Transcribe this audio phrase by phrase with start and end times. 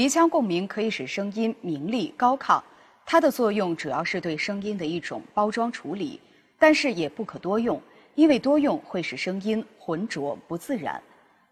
[0.00, 2.58] 鼻腔共鸣可以使声音明丽高亢，
[3.04, 6.18] 它的作用主要是对声音的一种包装处理，
[6.58, 7.78] 但是也不可多用，
[8.14, 10.98] 因为多用会使声音浑浊不自然。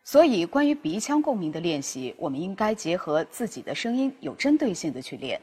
[0.02, 5.38] 所以，关于鼻腔共鸣的练习，我们应该结合自己的声音，有针对性的去练。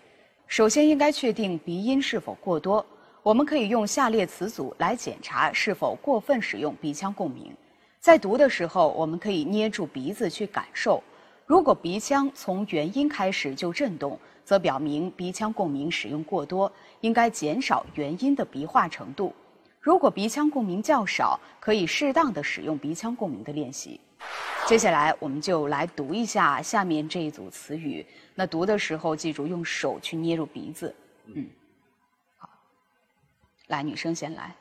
[0.47, 2.83] 首先，应该确定鼻音是否过多。
[3.21, 7.55] 我们可以用下列词组来检查是否过分使用鼻腔共鸣。
[7.99, 11.03] 在读的时候，我们可以捏住鼻子去感受。
[11.45, 16.71] 如果鼻腔从元音开始就震动，则表明鼻腔共鸣使用过多，
[17.01, 19.33] 应该减少元音的鼻化程度。
[19.79, 24.01] 如果鼻腔共鸣较少，可以适当的使用鼻腔共鸣的练习。
[24.65, 28.03] 接下来，我们就来读一下下面这一组词语。
[28.33, 30.95] 那读的时候，记住用手去捏住鼻子。
[31.25, 31.47] 嗯，
[32.37, 32.49] 好，
[33.67, 34.55] 来，女生先来。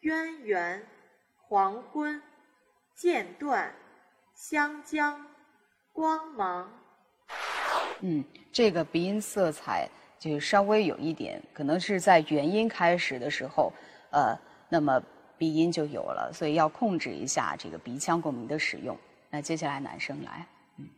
[0.00, 0.84] 渊源，
[1.46, 2.20] 黄昏，
[2.96, 3.72] 间断，
[4.38, 5.26] 湘江，
[5.92, 6.70] 光芒。
[8.02, 13.72] 嗯，这个鼻音色彩就稍微有一点，可能是在元音开始的时候，
[14.12, 14.38] 呃，
[14.70, 15.02] 那么。
[15.36, 18.98] 鼻音就有了，所以要控制一下这个鼻腔共鸣的使用。
[19.30, 20.88] 那接下来男生来，嗯，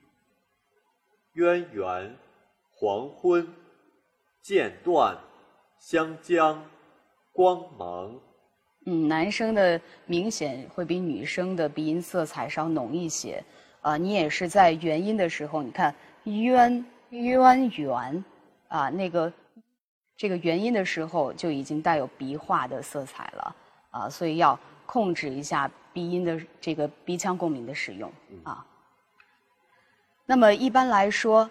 [1.35, 2.17] 渊源，
[2.71, 3.47] 黄昏，
[4.43, 5.15] 间断，
[5.79, 6.65] 湘江，
[7.33, 8.19] 光芒。
[8.93, 13.41] 嗯，男生的明显会比女生的鼻音色彩稍浓一些。
[13.83, 18.25] 啊，你也是在元音的时候，你看渊渊源，
[18.67, 19.33] 啊，那个
[20.17, 23.57] 这个元音的时候就已经带有鼻化的色彩了。
[23.91, 28.67] 啊，所以要控制一下鼻音的这个鼻腔共鸣的使用啊。
[30.27, 31.49] 那么一般来说，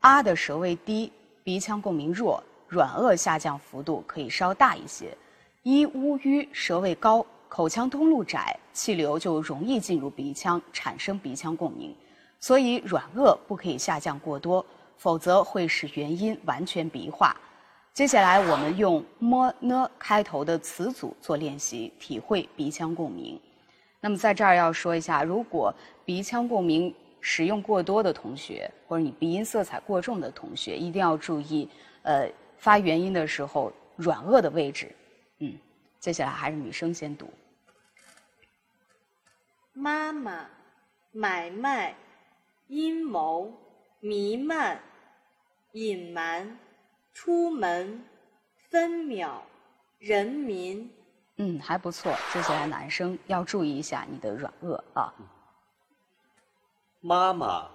[0.00, 1.12] 啊的舌位低，
[1.44, 5.16] 鼻腔共鸣弱，软腭下降幅度可以稍大一些。
[5.62, 11.94] 一乌吁舌位高，口腔通路窄，气流就容易进入鼻腔，产生鼻腔共鸣。
[12.38, 14.64] 所以软腭不可以下降过多，
[14.96, 17.36] 否则会使元音完全鼻化。
[17.92, 23.38] 接下来，我们用么呢开头的词组做练习，体会鼻腔共鸣。
[24.00, 25.74] 那么，在这儿要说一下，如果
[26.06, 31.68] 鼻腔共鸣使用过多的同学，或者你鼻音色彩过重的同学，一定要注意，
[32.00, 34.90] 呃，发元音的时候软腭的位置。
[35.40, 35.58] 嗯，
[35.98, 37.30] 接下来还是女生先读。
[39.72, 40.46] 妈妈，
[41.12, 41.94] 买卖，
[42.68, 43.52] 阴谋，
[44.00, 44.80] 弥漫，
[45.72, 46.58] 隐瞒。
[47.12, 48.04] 出门，
[48.70, 49.42] 分秒，
[49.98, 50.90] 人民。
[51.36, 52.14] 嗯，还不错。
[52.32, 55.12] 接下来男生要注意一下你的软腭啊。
[57.00, 57.68] 妈妈，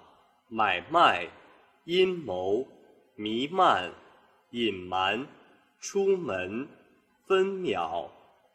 [0.48, 1.28] 买卖，
[1.84, 2.66] 阴谋，
[3.16, 3.92] 弥漫，
[4.52, 5.28] 隐瞒，
[5.80, 6.68] 出门，
[7.28, 8.08] 分秒，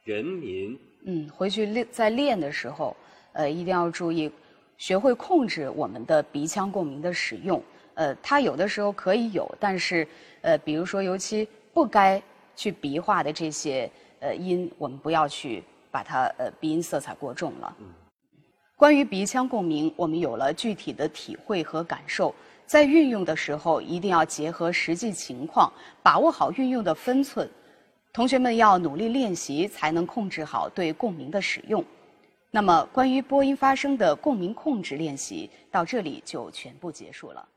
[0.05, 0.79] 人民。
[1.05, 2.97] 嗯，回去练在练的时候，
[3.33, 4.31] 呃，一定要注意，
[4.77, 7.63] 学会控制我们的鼻腔共鸣的使用。
[7.95, 10.07] 呃，它有的时候可以有，但是，
[10.43, 12.23] 呃，比如说，尤其不该
[12.55, 17.77] 去鼻化的这些呃音，我们不要去把它呃鼻音色彩过重了。
[17.81, 17.87] 嗯。
[18.77, 22.35] 关于鼻腔共鸣，我们有了具体的体会和感受，
[22.67, 25.71] 在运用的时候一定要结合实际情况，
[26.03, 27.51] 把握好运用的分寸。
[28.13, 31.85] 同学们要努力练习，才能控制好对共鸣的使用。
[32.51, 37.49] 那么，关于播音发声的共鸣控制练习，到这里就全部结束了。